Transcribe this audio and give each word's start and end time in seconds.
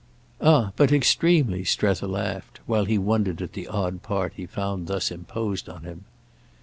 "Ah 0.41 0.71
but 0.77 0.91
extremely!" 0.91 1.63
Strether 1.63 2.07
laughed 2.07 2.59
while 2.65 2.85
he 2.85 2.97
wondered 2.97 3.39
at 3.39 3.53
the 3.53 3.67
odd 3.67 4.01
part 4.01 4.33
he 4.35 4.47
found 4.47 4.87
thus 4.87 5.11
imposed 5.11 5.69
on 5.69 5.83
him. 5.83 6.05